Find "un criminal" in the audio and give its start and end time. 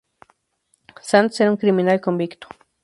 1.51-2.01